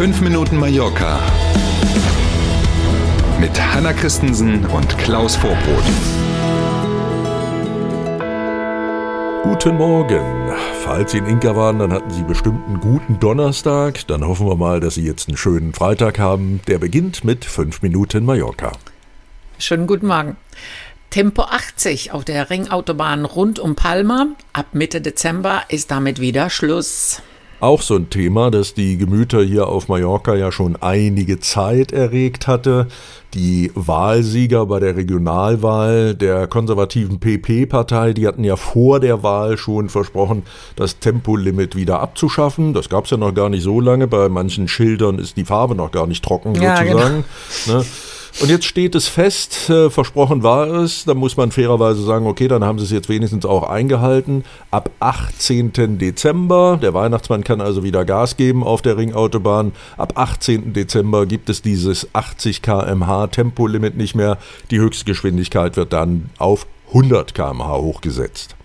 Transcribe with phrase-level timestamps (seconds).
[0.00, 1.20] 5 Minuten Mallorca
[3.38, 5.84] mit Hanna Christensen und Klaus Vorbrot.
[9.42, 10.54] Guten Morgen.
[10.82, 14.06] Falls Sie in Inka waren, dann hatten Sie bestimmt einen guten Donnerstag.
[14.06, 16.62] Dann hoffen wir mal, dass Sie jetzt einen schönen Freitag haben.
[16.66, 18.72] Der beginnt mit 5 Minuten Mallorca.
[19.58, 20.38] Schönen guten Morgen.
[21.10, 24.28] Tempo 80 auf der Ringautobahn rund um Palma.
[24.54, 27.20] Ab Mitte Dezember ist damit wieder Schluss.
[27.60, 32.46] Auch so ein Thema, das die Gemüter hier auf Mallorca ja schon einige Zeit erregt
[32.46, 32.86] hatte.
[33.34, 39.90] Die Wahlsieger bei der Regionalwahl der konservativen PP-Partei, die hatten ja vor der Wahl schon
[39.90, 40.42] versprochen,
[40.74, 42.72] das Tempolimit wieder abzuschaffen.
[42.72, 44.06] Das gab es ja noch gar nicht so lange.
[44.06, 47.24] Bei manchen Schildern ist die Farbe noch gar nicht trocken Ja, sozusagen.
[47.66, 47.84] Ne?
[48.40, 52.48] Und jetzt steht es fest, äh, versprochen war es, da muss man fairerweise sagen, okay,
[52.48, 54.44] dann haben sie es jetzt wenigstens auch eingehalten.
[54.70, 55.98] Ab 18.
[55.98, 60.72] Dezember, der Weihnachtsmann kann also wieder Gas geben auf der Ringautobahn, ab 18.
[60.72, 64.38] Dezember gibt es dieses 80 km/h Tempolimit nicht mehr.
[64.70, 68.56] Die Höchstgeschwindigkeit wird dann auf 100 km/h hochgesetzt.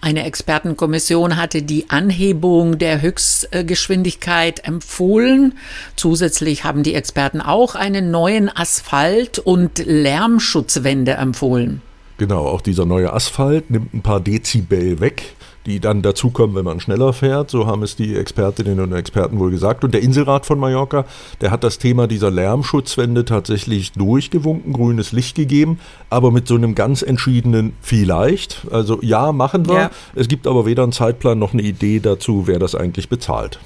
[0.00, 5.58] Eine Expertenkommission hatte die Anhebung der Höchstgeschwindigkeit empfohlen.
[5.96, 11.82] Zusätzlich haben die Experten auch einen neuen Asphalt- und Lärmschutzwände empfohlen.
[12.18, 15.34] Genau, auch dieser neue Asphalt nimmt ein paar Dezibel weg,
[15.66, 17.50] die dann dazukommen, wenn man schneller fährt.
[17.50, 19.84] So haben es die Expertinnen und Experten wohl gesagt.
[19.84, 21.04] Und der Inselrat von Mallorca,
[21.40, 26.74] der hat das Thema dieser Lärmschutzwände tatsächlich durchgewunken, grünes Licht gegeben, aber mit so einem
[26.74, 28.66] ganz entschiedenen vielleicht.
[28.70, 29.74] Also ja, machen wir.
[29.74, 29.90] Ja.
[30.14, 33.58] Es gibt aber weder einen Zeitplan noch eine Idee dazu, wer das eigentlich bezahlt.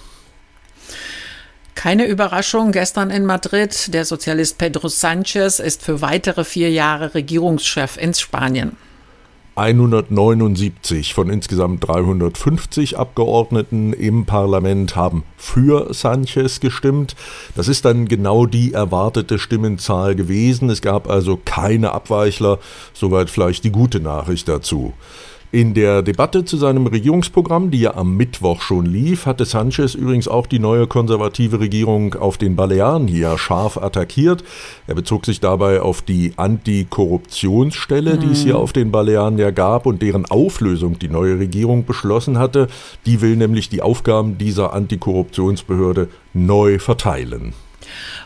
[1.74, 7.96] Keine Überraschung, gestern in Madrid, der Sozialist Pedro Sanchez ist für weitere vier Jahre Regierungschef
[7.98, 8.76] in Spanien.
[9.56, 17.14] 179 von insgesamt 350 Abgeordneten im Parlament haben für Sanchez gestimmt.
[17.54, 20.70] Das ist dann genau die erwartete Stimmenzahl gewesen.
[20.70, 22.58] Es gab also keine Abweichler.
[22.92, 24.92] Soweit vielleicht die gute Nachricht dazu.
[25.54, 30.26] In der Debatte zu seinem Regierungsprogramm, die ja am Mittwoch schon lief, hatte Sanchez übrigens
[30.26, 34.42] auch die neue konservative Regierung auf den Balearen hier scharf attackiert.
[34.88, 39.86] Er bezog sich dabei auf die Antikorruptionsstelle, die es hier auf den Balearen ja gab
[39.86, 42.66] und deren Auflösung die neue Regierung beschlossen hatte.
[43.06, 47.54] Die will nämlich die Aufgaben dieser Antikorruptionsbehörde neu verteilen.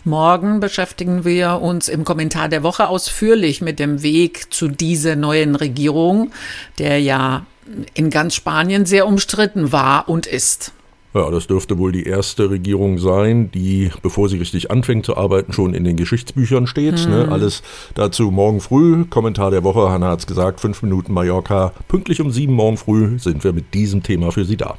[0.05, 5.55] Morgen beschäftigen wir uns im Kommentar der Woche ausführlich mit dem Weg zu dieser neuen
[5.55, 6.33] Regierung,
[6.79, 7.47] der ja
[7.95, 10.73] in ganz Spanien sehr umstritten war und ist.
[11.15, 15.53] Ja, das dürfte wohl die erste Regierung sein, die, bevor sie richtig anfängt zu arbeiten,
[15.53, 17.09] schon in den Geschichtsbüchern steht.
[17.09, 17.29] Ne?
[17.31, 17.63] Alles
[17.95, 19.07] dazu morgen früh.
[19.07, 21.73] Kommentar der Woche, Hanna hat's gesagt, fünf Minuten Mallorca.
[21.89, 24.77] Pünktlich um sieben morgen früh sind wir mit diesem Thema für Sie da.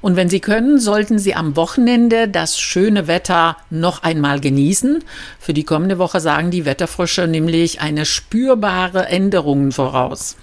[0.00, 5.04] Und wenn Sie können, sollten Sie am Wochenende das schöne Wetter noch einmal genießen.
[5.38, 10.36] Für die kommende Woche sagen die Wetterfrösche nämlich eine spürbare Änderung voraus.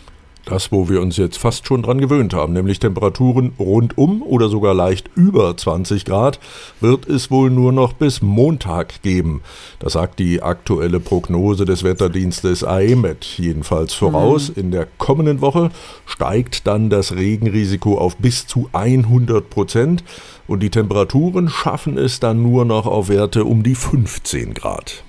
[0.48, 4.74] Das, wo wir uns jetzt fast schon dran gewöhnt haben, nämlich Temperaturen rundum oder sogar
[4.74, 6.40] leicht über 20 Grad,
[6.80, 9.42] wird es wohl nur noch bis Montag geben.
[9.80, 14.48] Das sagt die aktuelle Prognose des Wetterdienstes AEMET jedenfalls voraus.
[14.48, 15.70] In der kommenden Woche
[16.06, 20.06] steigt dann das Regenrisiko auf bis zu 100 Prozent
[20.48, 25.04] und die Temperaturen schaffen es dann nur noch auf Werte um die 15 Grad.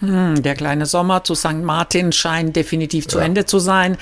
[0.00, 1.62] Hm, Der kleine Sommer zu St.
[1.62, 3.96] Martin scheint definitiv zu Ende zu sein.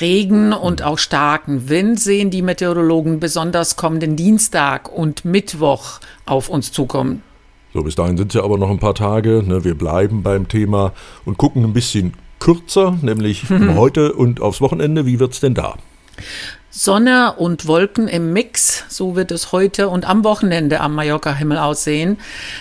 [0.00, 6.70] Regen und auch starken Wind sehen die Meteorologen besonders kommenden Dienstag und Mittwoch auf uns
[6.72, 7.22] zukommen.
[7.72, 9.42] So, bis dahin sind es ja aber noch ein paar Tage.
[9.46, 9.64] Ne?
[9.64, 10.92] Wir bleiben beim Thema
[11.24, 13.44] und gucken ein bisschen kürzer, nämlich
[13.76, 15.06] heute und aufs Wochenende.
[15.06, 15.76] Wie wird's denn da?
[16.70, 22.18] Sonne und Wolken im Mix, so wird es heute und am Wochenende am Mallorca-Himmel aussehen.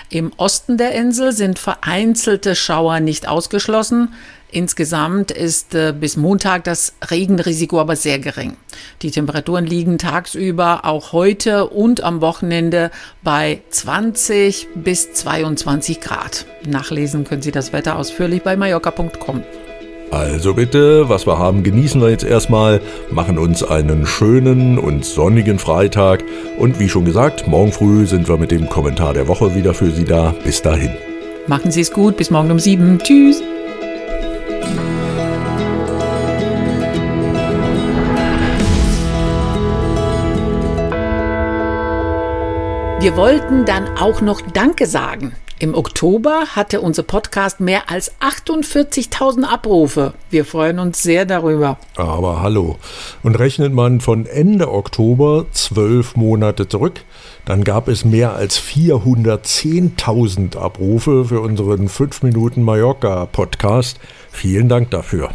[0.10, 4.14] Im Osten der Insel sind vereinzelte Schauer nicht ausgeschlossen.
[4.50, 8.56] Insgesamt ist äh, bis Montag das Regenrisiko aber sehr gering.
[9.02, 12.92] Die Temperaturen liegen tagsüber auch heute und am Wochenende
[13.24, 16.46] bei 20 bis 22 Grad.
[16.66, 19.44] Nachlesen können Sie das Wetter ausführlich bei mallorca.com.
[20.10, 22.80] Also bitte, was wir haben, genießen wir jetzt erstmal,
[23.12, 26.24] machen uns einen schönen und sonnigen Freitag
[26.58, 29.92] und wie schon gesagt, morgen früh sind wir mit dem Kommentar der Woche wieder für
[29.92, 30.34] Sie da.
[30.44, 30.92] Bis dahin.
[31.48, 33.00] Machen Sie es gut, bis morgen um sieben.
[33.00, 33.42] Tschüss.
[43.00, 45.34] Wir wollten dann auch noch Danke sagen.
[45.60, 50.14] Im Oktober hatte unser Podcast mehr als 48.000 Abrufe.
[50.30, 51.80] Wir freuen uns sehr darüber.
[51.96, 52.78] Aber hallo.
[53.24, 57.02] Und rechnet man von Ende Oktober zwölf Monate zurück,
[57.46, 64.00] dann gab es mehr als 410.000 Abrufe für unseren 5 Minuten Mallorca Podcast.
[64.30, 65.32] Vielen Dank dafür.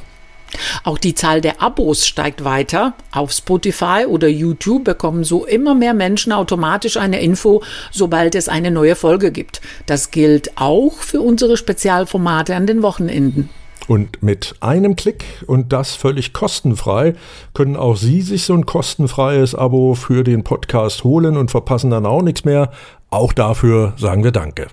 [0.84, 2.94] Auch die Zahl der Abos steigt weiter.
[3.10, 8.70] Auf Spotify oder YouTube bekommen so immer mehr Menschen automatisch eine Info, sobald es eine
[8.70, 9.60] neue Folge gibt.
[9.86, 13.48] Das gilt auch für unsere Spezialformate an den Wochenenden.
[13.88, 17.14] Und mit einem Klick und das völlig kostenfrei
[17.52, 22.06] können auch Sie sich so ein kostenfreies Abo für den Podcast holen und verpassen dann
[22.06, 22.70] auch nichts mehr.
[23.10, 24.68] Auch dafür sagen wir Danke.